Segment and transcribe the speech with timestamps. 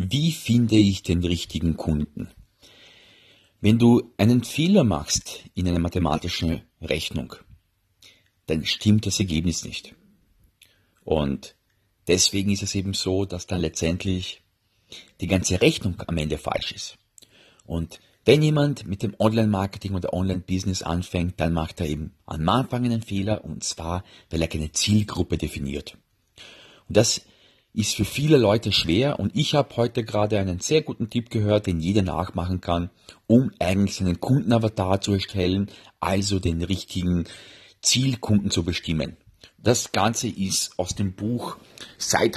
[0.00, 2.28] Wie finde ich den richtigen Kunden?
[3.60, 7.34] Wenn du einen Fehler machst in einer mathematischen Rechnung,
[8.46, 9.96] dann stimmt das Ergebnis nicht.
[11.02, 11.56] Und
[12.06, 14.40] deswegen ist es eben so, dass dann letztendlich
[15.20, 16.96] die ganze Rechnung am Ende falsch ist.
[17.64, 22.84] Und wenn jemand mit dem Online-Marketing oder Online-Business anfängt, dann macht er eben am Anfang
[22.84, 25.98] einen Fehler und zwar, weil er keine Zielgruppe definiert.
[26.86, 27.22] Und das
[27.78, 31.68] ist für viele Leute schwer und ich habe heute gerade einen sehr guten Tipp gehört,
[31.68, 32.90] den jeder nachmachen kann,
[33.28, 35.70] um eigentlich seinen Kundenavatar zu erstellen,
[36.00, 37.26] also den richtigen
[37.80, 39.16] Zielkunden zu bestimmen.
[39.58, 41.56] Das Ganze ist aus dem Buch
[41.98, 42.32] Side.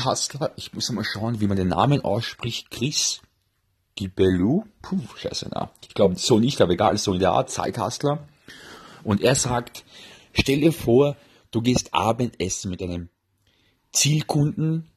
[0.57, 2.69] Ich muss mal schauen, wie man den Namen ausspricht.
[2.69, 3.21] Chris
[3.95, 4.65] Gibelou.
[4.83, 5.71] Puh, scheiße, na.
[5.81, 7.81] Ich glaube so nicht, aber egal, so in der Art, Side.
[9.03, 9.85] Und er sagt,
[10.33, 11.17] stell dir vor,
[11.49, 13.09] du gehst Abendessen mit einem
[13.91, 14.87] Zielkunden,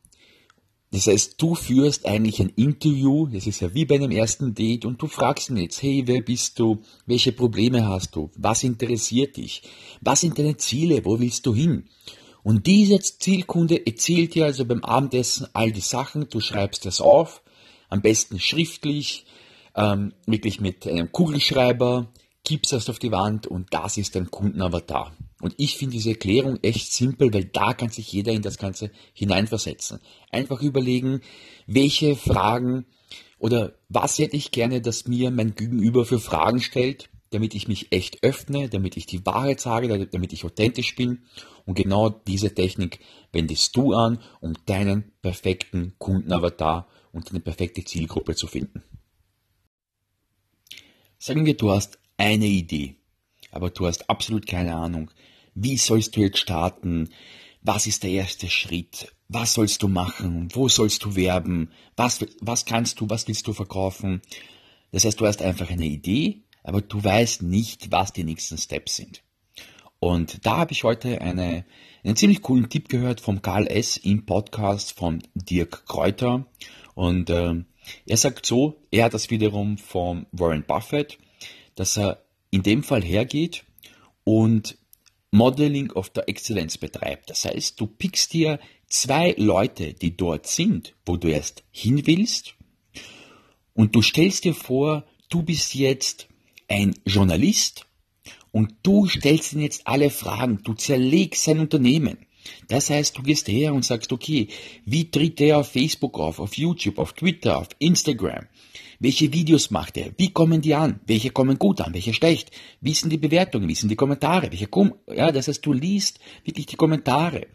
[0.95, 4.85] das heißt, du führst eigentlich ein Interview, das ist ja wie bei einem ersten Date,
[4.85, 6.83] und du fragst ihn jetzt, hey, wer bist du?
[7.05, 8.31] Welche Probleme hast du?
[8.37, 9.63] Was interessiert dich?
[10.03, 11.05] Was sind deine Ziele?
[11.05, 11.89] Wo willst du hin?
[12.45, 17.43] Und dieser Zielkunde erzählt dir also beim Abendessen all die Sachen, du schreibst das auf,
[17.89, 19.27] am besten schriftlich,
[19.75, 22.07] ähm, wirklich mit einem Kugelschreiber,
[22.45, 25.13] gibst das auf die Wand und das ist dein Kundenavatar.
[25.45, 28.91] Und ich finde diese Erklärung echt simpel, weil da kann sich jeder in das Ganze
[29.13, 30.01] hineinversetzen.
[30.33, 31.21] Einfach überlegen,
[31.67, 32.87] welche Fragen
[33.39, 37.93] oder was hätte ich gerne, dass mir mein Gegenüber für Fragen stellt, damit ich mich
[37.93, 41.25] echt öffne, damit ich die Wahrheit sage, damit ich authentisch bin.
[41.67, 48.35] Und genau diese Technik wendest du an, um deinen perfekten Kundenavatar und eine perfekte Zielgruppe
[48.35, 48.83] zu finden.
[51.19, 52.95] Sagen wir, du hast eine Idee,
[53.51, 55.11] aber du hast absolut keine Ahnung,
[55.55, 57.11] wie sollst du jetzt starten,
[57.63, 62.65] was ist der erste Schritt, was sollst du machen, wo sollst du werben, was, was
[62.65, 64.21] kannst du, was willst du verkaufen.
[64.93, 68.97] Das heißt, du hast einfach eine Idee, aber du weißt nicht, was die nächsten Steps
[68.97, 69.23] sind.
[69.99, 71.65] Und da habe ich heute eine,
[72.03, 73.97] einen ziemlich coolen Tipp gehört vom Karl S.
[73.97, 76.47] im Podcast von Dirk Kräuter.
[76.95, 77.55] Und äh,
[78.07, 81.19] er sagt so, er hat das wiederum von Warren Buffett
[81.75, 83.65] dass er in dem Fall hergeht
[84.23, 84.79] und
[85.35, 87.29] Modeling of the Excellence betreibt.
[87.29, 92.55] Das heißt, du pickst dir zwei Leute, die dort sind, wo du erst hin willst,
[93.75, 96.29] und du stellst dir vor, du bist jetzt
[96.69, 97.87] ein Journalist
[98.53, 102.19] und du stellst ihm jetzt alle Fragen, du zerlegst sein Unternehmen.
[102.69, 104.47] Das heißt, du gehst her und sagst, okay,
[104.85, 108.47] wie tritt er auf Facebook auf, auf YouTube, auf Twitter, auf Instagram?
[109.01, 110.13] Welche Videos macht er?
[110.17, 111.01] Wie kommen die an?
[111.07, 111.95] Welche kommen gut an?
[111.95, 112.51] Welche schlecht?
[112.81, 113.69] Wie sind die Bewertungen?
[113.69, 114.51] Wie sind die Kommentare?
[114.51, 117.47] Welche Kom ja, das heißt, du liest wirklich die Kommentare.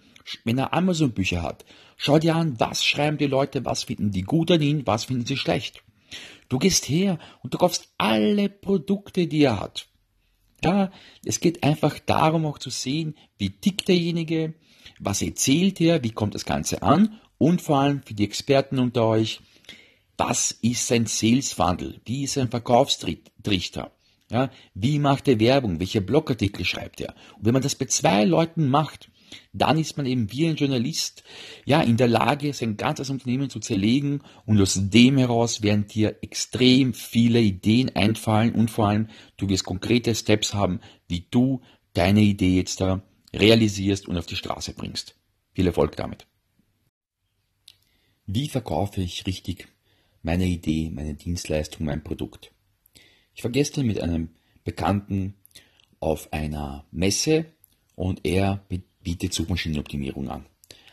[0.44, 1.66] Wenn er Amazon-Bücher hat,
[1.98, 5.26] schau dir an, was schreiben die Leute, was finden die gut an ihn, was finden
[5.26, 5.84] sie schlecht.
[6.50, 9.88] Du gehst her und du kaufst alle Produkte, die er hat.
[10.64, 10.92] Ja,
[11.24, 14.56] es geht einfach darum, auch zu sehen, wie tickt derjenige,
[15.00, 19.06] was erzählt er, wie kommt das Ganze an und vor allem für die Experten unter
[19.06, 19.40] euch,
[20.20, 22.02] was ist ein Sales Funnel?
[22.06, 23.92] Wie ist ein Verkaufstrichter?
[24.30, 25.80] Ja, wie macht er Werbung?
[25.80, 27.16] Welche Blogartikel schreibt er?
[27.38, 29.10] Und wenn man das bei zwei Leuten macht,
[29.54, 31.24] dann ist man eben wie ein Journalist
[31.66, 36.18] ja in der Lage, sein ganzes Unternehmen zu zerlegen und aus dem heraus werden dir
[36.22, 39.08] extrem viele Ideen einfallen und vor allem
[39.38, 41.62] du wirst konkrete Steps haben, wie du
[41.94, 43.02] deine Idee jetzt da
[43.34, 45.16] realisierst und auf die Straße bringst.
[45.54, 46.28] Viel Erfolg damit.
[48.26, 49.68] Wie verkaufe ich richtig
[50.24, 52.52] meine Idee, meine Dienstleistung, mein Produkt?
[53.34, 54.30] Ich war gestern mit einem
[54.64, 55.36] Bekannten
[56.00, 57.46] auf einer Messe
[57.96, 58.64] und er
[59.02, 60.46] bietet Suchmaschinenoptimierung an.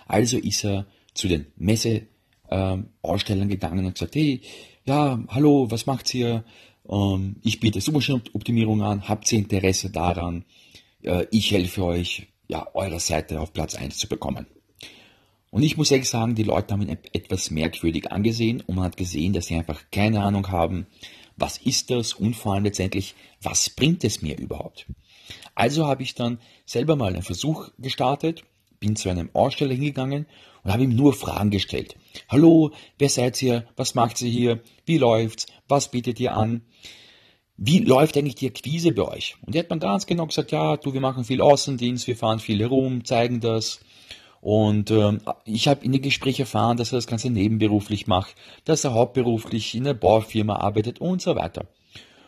[0.07, 4.41] Also ist er zu den Messeausstellern ähm, gegangen und gesagt, hey,
[4.85, 6.45] ja, hallo, was macht ihr?
[6.89, 10.45] Ähm, ich biete Suchmaschinenoptimierung an, habt ihr Interesse daran?
[11.03, 14.47] Äh, ich helfe euch, ja, eure Seite auf Platz 1 zu bekommen.
[15.57, 18.99] Und ich muss ehrlich sagen, die Leute haben ihn etwas merkwürdig angesehen und man hat
[18.99, 20.87] gesehen, dass sie einfach keine Ahnung haben,
[21.39, 24.85] was ist das und vor allem letztendlich, was bringt es mir überhaupt.
[25.55, 28.45] Also habe ich dann selber mal einen Versuch gestartet,
[28.81, 30.27] bin zu einem Aussteller hingegangen
[30.63, 31.97] und habe ihm nur Fragen gestellt.
[32.29, 33.67] Hallo, wer seid ihr?
[33.77, 34.61] Was macht ihr hier?
[34.85, 35.47] Wie läuft's?
[35.69, 36.67] Was bietet ihr an?
[37.57, 39.37] wie läuft eigentlich die Akquise bei euch?
[39.41, 42.41] Und die hat man ganz genau gesagt, ja, du, wir machen viel Außendienst, wir fahren
[42.41, 43.81] viel herum, zeigen das.
[44.47, 48.85] Und ähm, ich habe in den Gesprächen erfahren, dass er das Ganze nebenberuflich macht, dass
[48.85, 51.67] er hauptberuflich in einer Baufirma arbeitet und so weiter.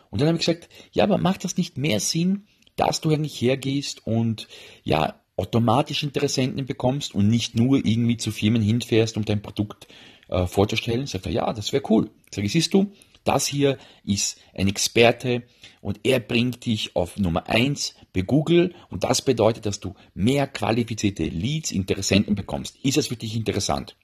[0.09, 2.45] Und dann habe ich gesagt, ja, aber macht das nicht mehr Sinn,
[2.75, 4.49] dass du eigentlich hergehst und
[4.83, 9.87] ja, automatisch Interessenten bekommst und nicht nur irgendwie zu Firmen hinfährst, um dein Produkt
[10.27, 11.07] äh, vorzustellen.
[11.07, 12.09] Sagt er, ja, das wäre cool.
[12.31, 12.91] Sag ich, siehst du,
[13.29, 15.43] das hier ist ein Experte
[15.81, 20.47] und er bringt dich auf Nummer eins bei Google und das bedeutet, dass du mehr
[20.47, 22.77] qualifizierte Leads, Interessenten bekommst.
[22.81, 23.95] Ist das für dich interessant?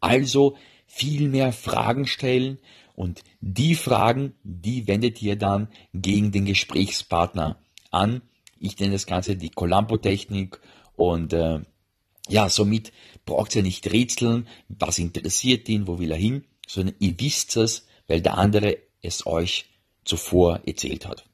[0.00, 0.56] Also
[0.86, 2.58] viel mehr Fragen stellen
[2.94, 7.58] und die Fragen, die wendet ihr dann gegen den Gesprächspartner
[7.90, 8.20] an.
[8.60, 10.60] Ich nenne das Ganze die Columbo-Technik
[10.94, 11.60] und äh,
[12.28, 12.92] ja, somit
[13.24, 17.87] braucht ihr nicht rätseln, was interessiert ihn, wo will er hin, sondern ihr wisst es,
[18.08, 19.66] weil der andere es euch
[20.04, 21.24] zuvor erzählt hat.